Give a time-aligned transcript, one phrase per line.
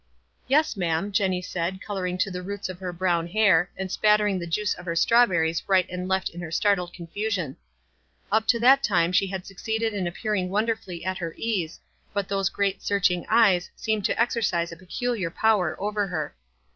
[0.47, 4.47] "Yes, ma'am," Jenny said, coloring to the roots of her brown hair, and spattering the
[4.47, 7.55] juice of her strawberries right aud left in her startled confusion.
[8.31, 11.79] Up to that time she had succeeded in appearing wonderfully at her ease,
[12.15, 16.33] but those great searching eyes seemed to exer> cise a peculiar power over her.